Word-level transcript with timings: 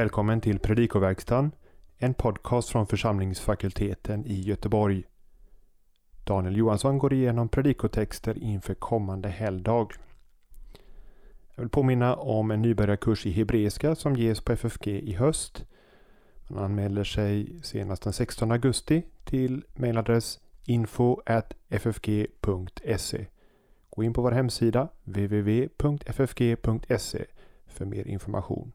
välkommen 0.00 0.40
till 0.40 0.58
Predikoverkstan, 0.58 1.50
en 1.98 2.14
podcast 2.14 2.68
från 2.68 2.86
församlingsfakulteten 2.86 4.26
i 4.26 4.40
Göteborg. 4.40 5.04
Daniel 6.24 6.56
Johansson 6.56 6.98
går 6.98 7.12
igenom 7.12 7.48
predikotexter 7.48 8.38
inför 8.38 8.74
kommande 8.74 9.28
helgdag. 9.28 9.92
Jag 11.54 11.62
vill 11.62 11.70
påminna 11.70 12.16
om 12.16 12.50
en 12.50 12.62
nybörjarkurs 12.62 13.26
i 13.26 13.30
hebreiska 13.30 13.94
som 13.94 14.16
ges 14.16 14.40
på 14.40 14.52
FFG 14.52 14.88
i 14.88 15.12
höst. 15.12 15.64
Man 16.48 16.64
anmäler 16.64 17.04
sig 17.04 17.60
senast 17.62 18.02
den 18.02 18.12
16 18.12 18.52
augusti 18.52 19.02
till 19.24 19.64
mejladress 19.74 20.40
info.ffg.se. 20.64 21.16
Gå 23.90 24.04
in 24.04 24.12
på 24.12 24.22
vår 24.22 24.32
hemsida 24.32 24.88
www.ffg.se 25.04 26.44
för 27.66 27.84
mer 27.84 28.06
information. 28.06 28.72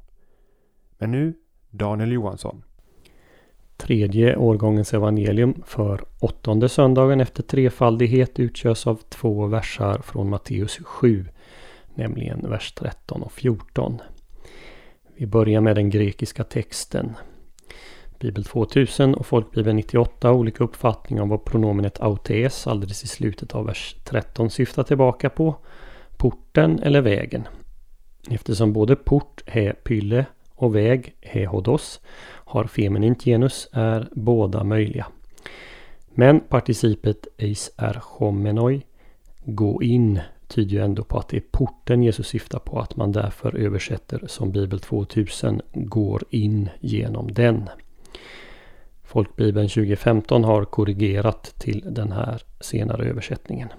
Men 0.98 1.12
nu 1.12 1.34
Daniel 1.70 2.12
Johansson. 2.12 2.64
Tredje 3.78 4.36
årgångens 4.36 4.94
evangelium 4.94 5.64
för 5.66 6.06
åttonde 6.20 6.70
söndagen 6.70 7.22
efter 7.22 7.44
trefaldighet 7.44 8.40
utgörs 8.40 8.88
av 8.88 9.02
två 9.10 9.46
versar 9.46 10.02
från 10.04 10.30
Matteus 10.30 10.80
7, 10.84 11.26
nämligen 11.96 12.50
vers 12.50 12.74
13 12.74 13.22
och 13.22 13.32
14. 13.32 14.02
Vi 15.16 15.26
börjar 15.26 15.62
med 15.62 15.76
den 15.76 15.90
grekiska 15.90 16.44
texten. 16.44 17.16
Bibel 18.20 18.44
2000 18.44 19.16
och 19.16 19.26
Folkbibeln 19.26 19.76
98 19.76 20.28
har 20.28 20.36
olika 20.36 20.64
uppfattningar 20.64 21.24
om 21.24 21.30
vad 21.30 21.46
pronomenet 21.46 22.00
autes 22.00 22.68
alldeles 22.68 23.04
i 23.04 23.08
slutet 23.08 23.56
av 23.56 23.66
vers 23.66 23.96
13 24.04 24.50
syftar 24.50 24.84
tillbaka 24.84 25.30
på. 25.30 25.56
Porten 26.18 26.80
eller 26.80 27.02
vägen. 27.02 27.48
Eftersom 28.30 28.74
både 28.74 28.96
port, 28.96 29.42
he, 29.46 29.74
pylle 29.74 30.26
och 30.56 30.76
väg, 30.76 31.16
hehodos, 31.22 32.02
har 32.26 32.64
feminint 32.64 33.24
genus 33.24 33.70
är 33.72 34.10
båda 34.12 34.64
möjliga. 34.64 35.08
Men 36.08 36.40
participet 36.40 37.28
eis 37.38 37.72
är 37.78 38.02
homenoi, 38.04 38.82
gå 39.46 39.84
in, 39.84 40.20
tyder 40.48 40.72
ju 40.72 40.84
ändå 40.84 41.04
på 41.04 41.18
att 41.18 41.30
det 41.30 41.38
är 41.38 41.44
porten 41.52 42.04
Jesus 42.04 42.28
syftar 42.28 42.60
på. 42.60 42.80
Att 42.80 42.96
man 42.96 43.12
därför 43.12 43.56
översätter 43.56 44.24
som 44.28 44.52
Bibel 44.52 44.80
2000, 44.80 45.62
går 45.74 46.24
in 46.30 46.70
genom 46.80 47.34
den. 47.34 47.70
Folkbibeln 49.04 49.68
2015 49.68 50.44
har 50.44 50.66
korrigerat 50.66 51.44
till 51.58 51.84
den 51.86 52.12
här 52.12 52.42
senare 52.60 53.06
översättningen. 53.06 53.70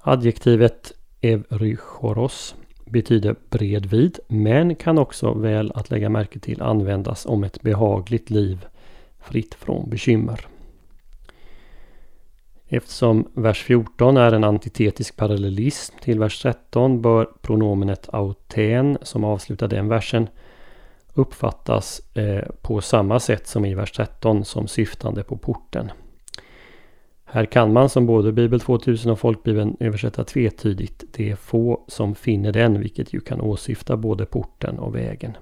Adjektivet 0.00 0.92
evrychoros 1.20 2.54
betyder 2.92 3.36
bredvid 3.50 4.18
men 4.28 4.74
kan 4.74 4.98
också 4.98 5.34
väl 5.34 5.72
att 5.74 5.90
lägga 5.90 6.08
märke 6.08 6.38
till 6.38 6.62
användas 6.62 7.26
om 7.26 7.44
ett 7.44 7.62
behagligt 7.62 8.30
liv 8.30 8.66
fritt 9.20 9.54
från 9.54 9.90
bekymmer. 9.90 10.46
Eftersom 12.68 13.28
vers 13.34 13.62
14 13.62 14.16
är 14.16 14.32
en 14.32 14.44
antitetisk 14.44 15.16
parallellism 15.16 15.96
till 16.00 16.18
vers 16.18 16.42
13 16.42 17.02
bör 17.02 17.28
pronomenet 17.42 18.08
auten 18.12 18.98
som 19.02 19.24
avslutar 19.24 19.68
den 19.68 19.88
versen 19.88 20.28
uppfattas 21.14 22.16
eh, 22.16 22.44
på 22.62 22.80
samma 22.80 23.20
sätt 23.20 23.46
som 23.46 23.64
i 23.64 23.74
vers 23.74 23.92
13 23.92 24.44
som 24.44 24.68
syftande 24.68 25.22
på 25.22 25.36
porten. 25.36 25.90
Här 27.34 27.44
kan 27.44 27.72
man 27.72 27.88
som 27.88 28.06
både 28.06 28.32
Bibel 28.32 28.60
2000 28.60 29.12
och 29.12 29.18
Folkbibeln 29.18 29.76
översätta 29.80 30.24
tvetydigt. 30.24 31.04
Det 31.12 31.30
är 31.30 31.36
få 31.36 31.84
som 31.88 32.14
finner 32.14 32.52
den, 32.52 32.80
vilket 32.80 33.14
ju 33.14 33.20
kan 33.20 33.40
åsyfta 33.40 33.96
både 33.96 34.26
porten 34.26 34.78
och 34.78 34.94
vägen. 34.94 35.36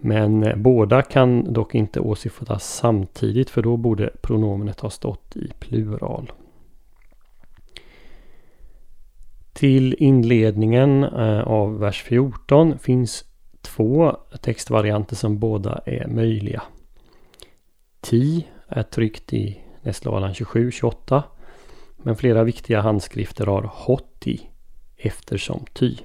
Men 0.00 0.42
eh, 0.42 0.56
båda 0.56 1.02
kan 1.02 1.52
dock 1.52 1.74
inte 1.74 2.00
åsyftas 2.00 2.74
samtidigt 2.74 3.50
för 3.50 3.62
då 3.62 3.76
borde 3.76 4.10
pronomenet 4.22 4.80
ha 4.80 4.90
stått 4.90 5.36
i 5.36 5.52
plural. 5.58 6.32
Till 9.52 9.94
inledningen 9.98 11.04
eh, 11.04 11.40
av 11.40 11.78
vers 11.78 12.02
14 12.02 12.78
finns 12.78 13.24
två 13.60 14.16
textvarianter 14.40 15.16
som 15.16 15.38
båda 15.38 15.80
är 15.86 16.06
möjliga. 16.06 16.62
Ti 18.00 18.46
är 18.68 18.82
tryckt 18.82 19.32
i 19.32 19.58
Nästlalan 19.82 20.32
27-28. 20.32 21.22
Men 21.96 22.16
flera 22.16 22.44
viktiga 22.44 22.80
handskrifter 22.80 23.46
har 23.46 23.70
hotti 23.74 24.50
eftersom 24.96 25.64
ty. 25.72 25.96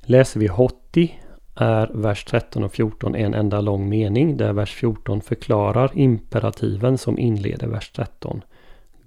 Läser 0.00 0.40
vi 0.40 0.46
hotti 0.46 1.14
är 1.54 1.90
vers 1.94 2.24
13 2.24 2.64
och 2.64 2.72
14 2.72 3.14
en 3.14 3.34
enda 3.34 3.60
lång 3.60 3.88
mening 3.88 4.36
där 4.36 4.52
vers 4.52 4.74
14 4.74 5.20
förklarar 5.20 5.90
imperativen 5.94 6.98
som 6.98 7.18
inleder 7.18 7.66
vers 7.66 7.90
13. 7.90 8.42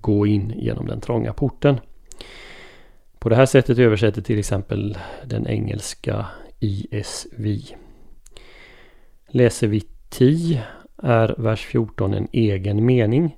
Gå 0.01 0.27
in 0.27 0.53
genom 0.55 0.87
den 0.87 1.01
trånga 1.01 1.33
porten. 1.33 1.79
På 3.19 3.29
det 3.29 3.35
här 3.35 3.45
sättet 3.45 3.79
översätter 3.79 4.21
till 4.21 4.39
exempel 4.39 4.97
den 5.25 5.47
engelska 5.47 6.25
ISV. 6.59 7.75
Läser 9.27 9.67
vi 9.67 9.83
ti 10.09 10.61
är 10.97 11.35
vers 11.37 11.65
14 11.65 12.13
en 12.13 12.27
egen 12.31 12.85
mening 12.85 13.37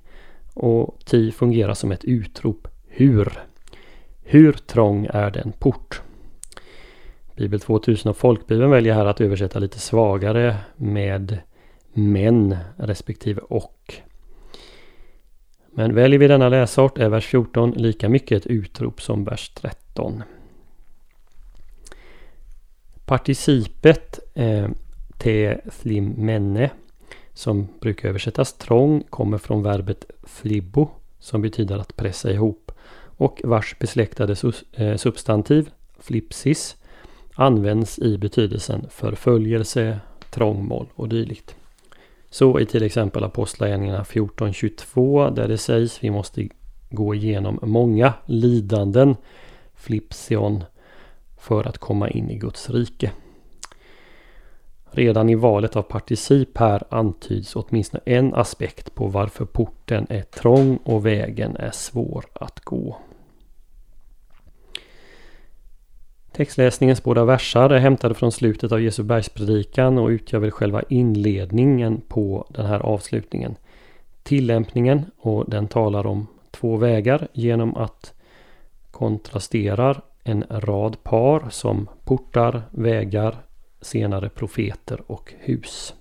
och 0.54 1.00
ti 1.06 1.32
fungerar 1.32 1.74
som 1.74 1.92
ett 1.92 2.04
utrop. 2.04 2.68
Hur? 2.88 3.40
Hur 4.22 4.54
trång 4.54 5.08
är 5.14 5.32
den 5.32 5.52
port? 5.52 6.02
Bibel 7.36 7.60
2000 7.60 8.10
och 8.10 8.18
Folkbibeln 8.18 8.72
väljer 8.72 8.94
här 8.94 9.06
att 9.06 9.22
översätta 9.22 9.60
lite 9.60 9.80
svagare 9.80 10.58
med 10.76 11.38
men 11.94 12.58
respektive 12.78 13.42
och. 13.42 13.94
Men 15.72 15.96
väljer 15.96 16.20
vi 16.20 16.28
denna 16.28 16.50
läsart 16.50 16.98
är 16.98 17.10
vers 17.10 17.26
14 17.26 17.72
lika 17.72 18.10
mycket 18.10 18.38
ett 18.38 18.48
utrop 18.48 19.02
som 19.02 19.24
vers 19.24 19.50
13. 19.50 20.24
Participet 23.06 24.20
eh, 24.34 24.68
te 25.18 25.58
menne 26.02 26.70
som 27.34 27.68
brukar 27.80 28.10
översättas 28.10 28.54
trång 28.54 29.04
kommer 29.10 29.38
från 29.38 29.64
verbet 29.64 30.06
flibbo 30.24 30.90
som 31.20 31.42
betyder 31.42 31.78
att 31.78 31.96
pressa 31.96 32.32
ihop 32.32 32.72
och 33.18 33.42
vars 33.44 33.80
besläktade 33.80 34.36
eh, 34.72 34.96
substantiv 34.96 35.70
flipsis 36.00 36.76
används 37.36 38.00
i 38.00 38.18
betydelsen 38.18 38.86
förföljelse, 38.90 40.00
trångmål 40.30 40.88
och 40.96 41.10
dylikt. 41.10 41.56
Så 42.30 42.60
i 42.60 42.66
till 42.66 42.84
exempel 42.84 43.24
Apostlagärningarna 43.24 44.04
14.22 44.04 45.36
där 45.36 45.48
det 45.48 45.58
sägs 45.58 46.04
vi 46.04 46.12
måste 46.12 46.50
gå 46.90 47.16
igenom 47.16 47.60
många 47.62 48.14
lidanden, 48.26 49.16
flipsion, 49.76 50.64
för 51.38 51.68
att 51.68 51.78
komma 51.78 52.10
in 52.10 52.30
i 52.30 52.36
Guds 52.36 52.70
rike. 52.70 53.12
Redan 54.96 55.30
i 55.30 55.36
valet 55.36 55.76
av 55.76 55.82
particip 55.82 56.58
här 56.58 56.84
antyds 56.90 57.56
åtminstone 57.56 58.02
en 58.06 58.34
aspekt 58.34 58.96
på 58.96 59.08
varför 59.08 59.46
porten 59.46 60.08
är 60.10 60.22
trång 60.22 60.80
och 60.84 61.06
vägen 61.06 61.56
är 61.56 61.72
svår 61.72 62.26
att 62.34 62.60
gå. 62.60 62.98
Textläsningens 66.32 67.04
båda 67.04 67.26
versar 67.26 67.70
är 67.70 67.80
hämtade 67.80 68.14
från 68.14 68.32
slutet 68.32 68.72
av 68.72 68.82
Jesu 68.82 69.04
bergspredikan 69.04 69.98
och 69.98 70.08
utgör 70.08 70.40
väl 70.40 70.52
själva 70.52 70.82
inledningen 70.90 72.02
på 72.08 72.48
den 72.50 72.66
här 72.66 72.80
avslutningen. 72.80 73.56
Tillämpningen 74.24 75.06
och 75.18 75.50
den 75.50 75.68
talar 75.68 76.06
om 76.06 76.28
två 76.52 76.78
vägar 76.78 77.28
genom 77.34 77.76
att 77.76 78.14
kontrasterar 78.92 80.02
en 80.24 80.44
rad 80.50 81.04
par 81.04 81.50
som 81.50 81.88
portar, 82.04 82.62
vägar, 82.72 83.38
senare 83.84 84.30
profeter 84.30 85.02
och 85.08 85.34
hus. 85.40 85.94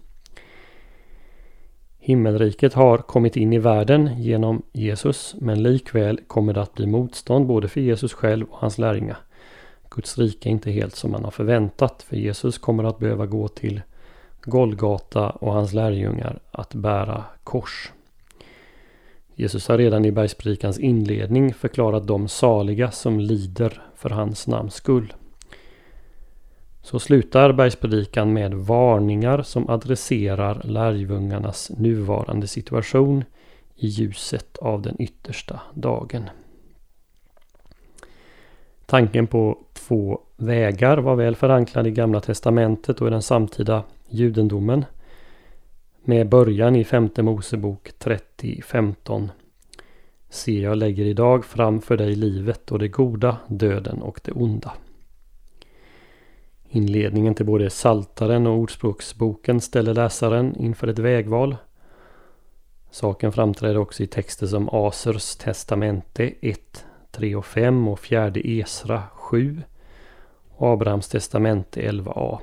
Himmelriket 1.98 2.74
har 2.74 2.98
kommit 2.98 3.36
in 3.36 3.52
i 3.52 3.58
världen 3.58 4.22
genom 4.22 4.62
Jesus 4.72 5.34
men 5.38 5.62
likväl 5.62 6.20
kommer 6.26 6.54
det 6.54 6.62
att 6.62 6.74
bli 6.74 6.86
motstånd 6.86 7.46
både 7.46 7.68
för 7.68 7.80
Jesus 7.80 8.12
själv 8.12 8.46
och 8.50 8.58
hans 8.58 8.78
lärjungar. 8.78 9.18
Guds 9.90 10.18
rike 10.18 10.48
är 10.48 10.50
inte 10.50 10.70
helt 10.70 10.96
som 10.96 11.10
man 11.10 11.24
har 11.24 11.30
förväntat 11.30 12.02
för 12.02 12.16
Jesus 12.16 12.58
kommer 12.58 12.84
att 12.84 12.98
behöva 12.98 13.26
gå 13.26 13.48
till 13.48 13.82
Golgata 14.42 15.30
och 15.30 15.52
hans 15.52 15.72
lärjungar 15.72 16.38
att 16.50 16.74
bära 16.74 17.24
kors. 17.44 17.92
Jesus 19.34 19.68
har 19.68 19.78
redan 19.78 20.04
i 20.04 20.12
bergspredikans 20.12 20.78
inledning 20.78 21.54
förklarat 21.54 22.06
de 22.06 22.28
saliga 22.28 22.90
som 22.90 23.20
lider 23.20 23.82
för 23.96 24.10
hans 24.10 24.46
namns 24.46 24.74
skull. 24.74 25.12
Så 26.82 26.98
slutar 26.98 27.52
bergspredikan 27.52 28.32
med 28.32 28.54
varningar 28.54 29.42
som 29.42 29.70
adresserar 29.70 30.62
lärjungarnas 30.64 31.70
nuvarande 31.70 32.46
situation 32.46 33.24
i 33.76 33.86
ljuset 33.86 34.58
av 34.58 34.82
den 34.82 35.02
yttersta 35.02 35.60
dagen. 35.74 36.30
Tanken 38.86 39.26
på 39.26 39.58
två 39.72 40.20
vägar 40.36 40.98
var 40.98 41.16
väl 41.16 41.36
förankrad 41.36 41.86
i 41.86 41.90
Gamla 41.90 42.20
Testamentet 42.20 43.00
och 43.00 43.06
i 43.06 43.10
den 43.10 43.22
samtida 43.22 43.82
judendomen. 44.08 44.84
Med 46.04 46.28
början 46.28 46.76
i 46.76 46.84
femte 46.84 47.22
Mosebok 47.22 47.90
30.15. 47.98 49.28
Se, 50.30 50.60
jag 50.60 50.76
lägger 50.76 51.04
idag 51.04 51.44
framför 51.44 51.96
dig 51.96 52.14
livet 52.14 52.72
och 52.72 52.78
det 52.78 52.88
goda, 52.88 53.36
döden 53.48 54.02
och 54.02 54.20
det 54.24 54.32
onda. 54.32 54.72
Inledningen 56.74 57.34
till 57.34 57.46
både 57.46 57.70
Saltaren 57.70 58.46
och 58.46 58.58
Ordspråksboken 58.58 59.60
ställer 59.60 59.94
läsaren 59.94 60.56
inför 60.56 60.88
ett 60.88 60.98
vägval. 60.98 61.56
Saken 62.90 63.32
framträder 63.32 63.78
också 63.78 64.02
i 64.02 64.06
texter 64.06 64.46
som 64.46 64.68
Asers 64.68 65.36
testamente 65.36 66.32
1, 66.40 66.84
3 67.10 67.34
och 67.34 67.46
5 67.46 67.88
och 67.88 67.98
fjärde 67.98 68.48
Esra 68.48 69.02
7 69.12 69.62
och 70.48 70.68
Abrahams 70.68 71.08
testamente 71.08 71.90
11a. 71.90 72.38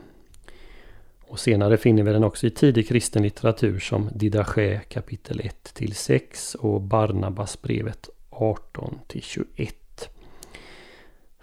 Och 1.28 1.40
senare 1.40 1.78
finner 1.78 2.04
vi 2.04 2.12
den 2.12 2.24
också 2.24 2.48
i 2.48 2.50
tidig 2.50 2.88
kristen 2.88 3.24
litteratur 3.24 3.80
som 3.80 4.10
Didache 4.16 4.81
kapitel 4.90 5.42
1 5.44 5.74
till 5.74 5.96
6 5.96 6.56
och 6.56 6.81
Barnabasbrevet 6.81 8.10
18 8.30 9.00
till 9.08 9.24
21. 9.24 9.79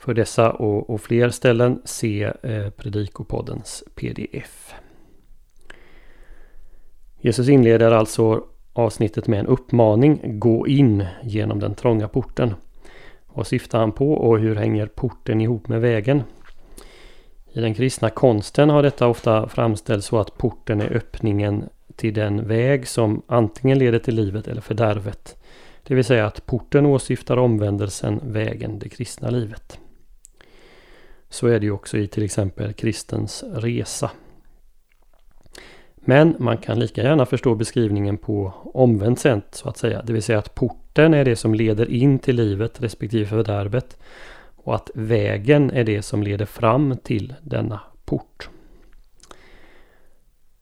För 0.06 0.14
dessa 0.14 0.50
och, 0.50 0.90
och 0.90 1.00
fler 1.00 1.30
ställen 1.30 1.82
se 1.84 2.32
eh, 2.42 2.70
Predikopoddens 2.70 3.84
pdf. 3.94 4.74
Jesus 7.20 7.48
inleder 7.48 7.90
alltså 7.90 8.44
avsnittet 8.72 9.26
med 9.26 9.40
en 9.40 9.46
uppmaning. 9.46 10.38
Gå 10.38 10.66
in 10.66 11.04
genom 11.22 11.60
den 11.60 11.74
trånga 11.74 12.08
porten. 12.08 12.54
Vad 13.26 13.46
syftar 13.46 13.78
han 13.78 13.92
på 13.92 14.12
och 14.12 14.38
hur 14.38 14.56
hänger 14.56 14.86
porten 14.86 15.40
ihop 15.40 15.68
med 15.68 15.80
vägen? 15.80 16.22
I 17.52 17.60
den 17.60 17.74
kristna 17.74 18.10
konsten 18.10 18.70
har 18.70 18.82
detta 18.82 19.06
ofta 19.06 19.48
framställts 19.48 20.06
så 20.06 20.18
att 20.18 20.38
porten 20.38 20.80
är 20.80 20.96
öppningen 20.96 21.68
till 21.96 22.14
den 22.14 22.48
väg 22.48 22.88
som 22.88 23.22
antingen 23.26 23.78
leder 23.78 23.98
till 23.98 24.14
livet 24.14 24.48
eller 24.48 24.60
fördärvet. 24.60 25.42
Det 25.82 25.94
vill 25.94 26.04
säga 26.04 26.26
att 26.26 26.46
porten 26.46 26.86
åsyftar 26.86 27.36
omvändelsen, 27.36 28.20
vägen, 28.22 28.78
det 28.78 28.88
kristna 28.88 29.30
livet. 29.30 29.78
Så 31.28 31.46
är 31.46 31.60
det 31.60 31.66
ju 31.66 31.72
också 31.72 31.98
i 31.98 32.06
till 32.06 32.22
exempel 32.22 32.72
kristens 32.72 33.44
resa. 33.54 34.10
Men 35.96 36.36
man 36.38 36.58
kan 36.58 36.78
lika 36.78 37.02
gärna 37.02 37.26
förstå 37.26 37.54
beskrivningen 37.54 38.16
på 38.18 38.52
omvänt 38.74 39.20
sätt 39.20 39.46
så 39.50 39.68
att 39.68 39.76
säga. 39.76 40.02
Det 40.02 40.12
vill 40.12 40.22
säga 40.22 40.38
att 40.38 40.54
porten 40.54 41.14
är 41.14 41.24
det 41.24 41.36
som 41.36 41.54
leder 41.54 41.90
in 41.90 42.18
till 42.18 42.36
livet 42.36 42.82
respektive 42.82 43.26
fördärvet. 43.26 43.98
Och 44.56 44.74
att 44.74 44.90
vägen 44.94 45.70
är 45.70 45.84
det 45.84 46.02
som 46.02 46.22
leder 46.22 46.46
fram 46.46 46.96
till 47.02 47.34
denna 47.42 47.80
port. 48.04 48.48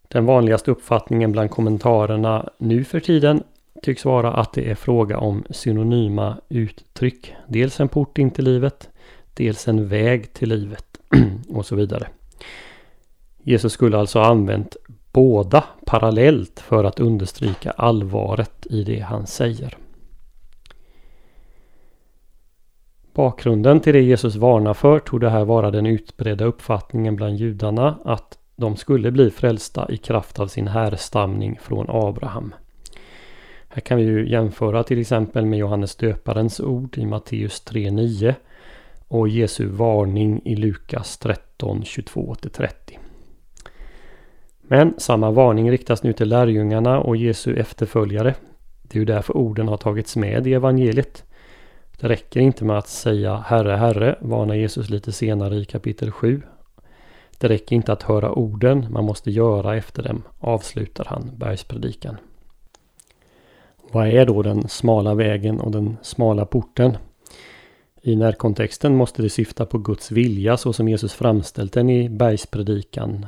Den 0.08 0.26
vanligaste 0.26 0.70
uppfattningen 0.70 1.32
bland 1.32 1.50
kommentarerna 1.50 2.49
nu 2.58 2.84
för 2.84 3.00
tiden 3.00 3.43
tycks 3.82 4.05
vara 4.05 4.32
att 4.32 4.52
det 4.52 4.70
är 4.70 4.75
fråga 4.75 5.19
om 5.19 5.44
synonyma 5.50 6.37
uttryck. 6.49 7.34
Dels 7.49 7.81
en 7.81 7.88
port 7.88 8.19
in 8.19 8.31
till 8.31 8.44
livet, 8.44 8.90
dels 9.34 9.69
en 9.69 9.88
väg 9.88 10.32
till 10.32 10.48
livet 10.48 11.00
och 11.48 11.66
så 11.66 11.76
vidare. 11.76 12.08
Jesus 13.42 13.72
skulle 13.72 13.98
alltså 13.98 14.19
ha 14.19 14.26
använt 14.26 14.76
båda 15.12 15.64
parallellt 15.86 16.60
för 16.60 16.84
att 16.84 17.00
understryka 17.00 17.70
allvaret 17.70 18.66
i 18.70 18.84
det 18.84 19.00
han 19.00 19.26
säger. 19.26 19.76
Bakgrunden 23.14 23.81
till 23.81 23.92
det 23.92 24.00
Jesus 24.00 24.36
varnar 24.36 24.75
för 24.75 24.98
tog 24.98 25.20
det 25.20 25.31
här 25.31 25.44
vara 25.44 25.70
den 25.70 25.87
utbredda 25.87 26.44
uppfattningen 26.44 27.16
bland 27.16 27.37
judarna 27.37 27.98
att 28.04 28.38
de 28.56 28.76
skulle 28.76 29.10
bli 29.10 29.30
frälsta 29.30 29.90
i 29.90 29.96
kraft 29.96 30.40
av 30.40 30.46
sin 30.46 30.69
härstamning 30.69 31.58
från 31.62 31.87
Abraham. 31.88 32.54
Här 33.69 33.80
kan 33.80 33.98
vi 33.98 34.04
ju 34.04 34.30
jämföra 34.30 34.82
till 34.82 35.00
exempel 35.00 35.46
med 35.46 35.58
Johannes 35.58 35.96
döparens 35.96 36.60
ord 36.60 36.98
i 36.98 37.06
Matteus 37.06 37.62
3.9 37.66 38.34
och 39.14 39.28
Jesu 39.28 39.66
varning 39.66 40.40
i 40.44 40.56
Lukas 40.56 41.19
13, 41.19 41.82
22-30. 41.82 42.69
Men 44.62 44.94
samma 44.99 45.31
varning 45.31 45.70
riktas 45.70 46.02
nu 46.02 46.12
till 46.12 46.28
lärjungarna 46.28 47.00
och 47.00 47.16
Jesu 47.16 47.56
efterföljare. 47.56 48.34
Det 48.82 48.96
är 48.96 49.00
ju 49.00 49.05
därför 49.05 49.37
orden 49.37 49.69
har 49.69 49.76
tagits 49.76 50.16
med 50.16 50.46
i 50.46 50.55
evangeliet. 50.55 51.25
Det 52.00 52.08
räcker 52.08 52.40
inte 52.40 52.64
med 52.64 52.78
att 52.78 52.88
säga 52.88 53.37
Herre, 53.37 53.76
Herre, 53.76 54.19
varnar 54.20 54.55
Jesus 54.55 54.90
lite 54.90 55.12
senare 55.12 55.56
i 55.56 55.64
kapitel 55.64 56.11
7. 56.11 56.43
Det 57.38 57.49
räcker 57.49 57.76
inte 57.76 57.93
att 57.93 58.02
höra 58.02 58.32
orden, 58.32 58.87
man 58.90 59.05
måste 59.05 59.31
göra 59.31 59.76
efter 59.76 60.02
dem, 60.02 60.22
avslutar 60.40 61.05
han 61.08 61.31
bergspredikan. 61.37 62.16
Vad 63.93 64.08
är 64.08 64.26
då 64.26 64.43
den 64.43 64.69
smala 64.69 65.14
vägen 65.14 65.61
och 65.61 65.70
den 65.70 65.96
smala 66.02 66.46
porten? 66.46 66.96
I 68.06 68.16
närkontexten 68.16 68.96
måste 68.96 69.22
det 69.22 69.30
syfta 69.30 69.66
på 69.66 69.78
Guds 69.78 70.10
vilja 70.10 70.56
så 70.56 70.72
som 70.72 70.88
Jesus 70.88 71.14
framställt 71.14 71.72
den 71.72 71.90
i 71.90 72.08
bergspredikan 72.08 73.26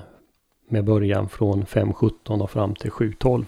med 0.69 0.85
början 0.85 1.29
från 1.29 1.65
5.17 1.65 2.43
och 2.43 2.51
fram 2.51 2.75
till 2.75 2.91
7.12. 2.91 3.45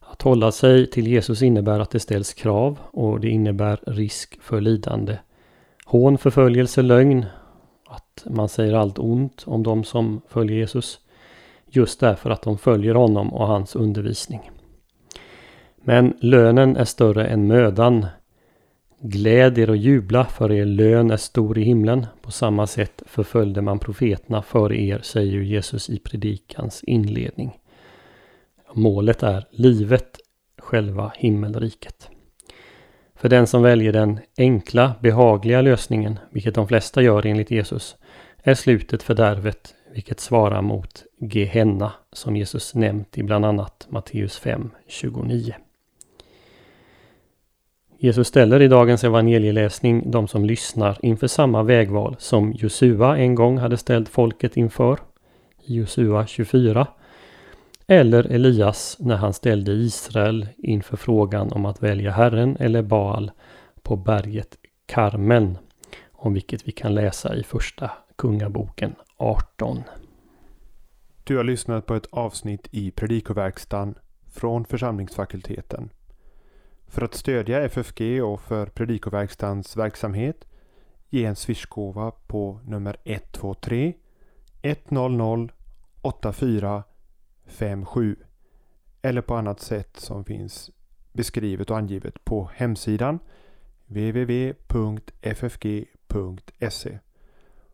Att 0.00 0.22
hålla 0.22 0.52
sig 0.52 0.90
till 0.90 1.06
Jesus 1.06 1.42
innebär 1.42 1.80
att 1.80 1.90
det 1.90 2.00
ställs 2.00 2.34
krav 2.34 2.78
och 2.90 3.20
det 3.20 3.28
innebär 3.28 3.80
risk 3.86 4.38
för 4.42 4.60
lidande. 4.60 5.18
Hån, 5.84 6.18
förföljelse, 6.18 6.82
lögn. 6.82 7.24
Att 7.86 8.24
man 8.26 8.48
säger 8.48 8.74
allt 8.74 8.98
ont 8.98 9.44
om 9.46 9.62
de 9.62 9.84
som 9.84 10.20
följer 10.28 10.56
Jesus. 10.56 10.98
Just 11.66 12.00
därför 12.00 12.30
att 12.30 12.42
de 12.42 12.58
följer 12.58 12.94
honom 12.94 13.34
och 13.34 13.46
hans 13.46 13.76
undervisning. 13.76 14.50
Men 15.76 16.16
lönen 16.20 16.76
är 16.76 16.84
större 16.84 17.26
än 17.26 17.46
mödan. 17.46 18.06
Gläd 19.08 19.58
er 19.58 19.70
och 19.70 19.76
jubla, 19.76 20.24
för 20.24 20.52
er 20.52 20.64
lön 20.64 21.10
är 21.10 21.16
stor 21.16 21.58
i 21.58 21.62
himlen. 21.62 22.06
På 22.22 22.30
samma 22.30 22.66
sätt 22.66 23.02
förföljde 23.06 23.62
man 23.62 23.78
profeterna 23.78 24.42
före 24.42 24.80
er, 24.80 25.00
säger 25.02 25.40
Jesus 25.40 25.90
i 25.90 25.98
predikans 25.98 26.84
inledning. 26.84 27.58
Målet 28.74 29.22
är 29.22 29.46
livet, 29.50 30.18
själva 30.58 31.12
himmelriket. 31.16 32.08
För 33.14 33.28
den 33.28 33.46
som 33.46 33.62
väljer 33.62 33.92
den 33.92 34.20
enkla, 34.38 34.94
behagliga 35.00 35.62
lösningen, 35.62 36.18
vilket 36.30 36.54
de 36.54 36.68
flesta 36.68 37.02
gör 37.02 37.26
enligt 37.26 37.50
Jesus, 37.50 37.96
är 38.36 38.54
slutet 38.54 39.02
fördärvet, 39.02 39.74
vilket 39.94 40.20
svarar 40.20 40.62
mot 40.62 41.04
Gehenna 41.20 41.92
som 42.12 42.36
Jesus 42.36 42.74
nämnt 42.74 43.18
i 43.18 43.22
bland 43.22 43.44
annat 43.44 43.86
Matteus 43.90 44.38
5, 44.38 44.70
29. 44.88 45.54
Jesus 47.98 48.28
ställer 48.28 48.62
i 48.62 48.68
dagens 48.68 49.04
evangelieläsning 49.04 50.10
de 50.10 50.28
som 50.28 50.44
lyssnar 50.44 50.98
inför 51.02 51.26
samma 51.26 51.62
vägval 51.62 52.16
som 52.18 52.52
Josua 52.52 53.18
en 53.18 53.34
gång 53.34 53.58
hade 53.58 53.76
ställt 53.76 54.08
folket 54.08 54.56
inför 54.56 54.98
Josua 55.64 56.26
24. 56.26 56.86
Eller 57.86 58.24
Elias 58.24 58.96
när 59.00 59.16
han 59.16 59.32
ställde 59.32 59.72
Israel 59.72 60.48
inför 60.56 60.96
frågan 60.96 61.52
om 61.52 61.66
att 61.66 61.82
välja 61.82 62.10
Herren 62.10 62.56
eller 62.56 62.82
Baal 62.82 63.30
på 63.82 63.96
berget 63.96 64.56
Karmen. 64.86 65.58
Om 66.12 66.34
vilket 66.34 66.68
vi 66.68 66.72
kan 66.72 66.94
läsa 66.94 67.34
i 67.34 67.42
första 67.42 67.90
Kungaboken 68.16 68.94
18. 69.16 69.82
Du 71.24 71.36
har 71.36 71.44
lyssnat 71.44 71.86
på 71.86 71.94
ett 71.94 72.08
avsnitt 72.12 72.68
i 72.70 72.90
Predikoverkstan 72.90 73.94
från 74.34 74.64
församlingsfakulteten. 74.64 75.90
För 76.86 77.02
att 77.02 77.14
stödja 77.14 77.62
FFG 77.62 78.24
och 78.24 78.40
för 78.40 78.66
Predikoverkstans 78.66 79.76
verksamhet 79.76 80.46
ge 81.08 81.24
en 81.24 81.36
swishgåva 81.36 82.10
på 82.10 82.60
nummer 82.64 82.96
123 83.04 83.94
100 84.62 85.48
8457 86.02 88.16
eller 89.02 89.20
på 89.20 89.34
annat 89.34 89.60
sätt 89.60 89.96
som 89.96 90.24
finns 90.24 90.70
beskrivet 91.12 91.70
och 91.70 91.78
angivet 91.78 92.24
på 92.24 92.50
hemsidan 92.54 93.18
www.ffg.se. 93.86 94.58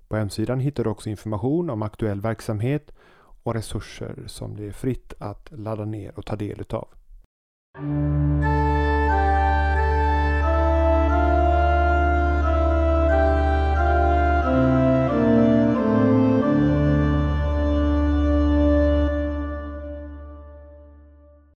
På 0.08 0.16
hemsidan 0.16 0.60
hittar 0.60 0.84
du 0.84 0.90
också 0.90 1.10
information 1.10 1.70
om 1.70 1.82
aktuell 1.82 2.20
verksamhet 2.20 2.92
och 3.42 3.54
resurser 3.54 4.24
som 4.26 4.56
det 4.56 4.66
är 4.66 4.72
fritt 4.72 5.12
att 5.18 5.48
ladda 5.52 5.84
ner 5.84 6.18
och 6.18 6.26
ta 6.26 6.36
del 6.36 6.60
utav. 6.60 6.88